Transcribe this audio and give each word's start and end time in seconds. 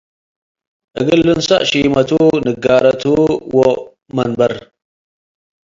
እግል 0.99 1.21
ልንሰእ 1.27 1.63
ሺመቱ- 1.69 2.09
ንጋረቱ 2.45 3.03
ወመንበር 3.55 4.53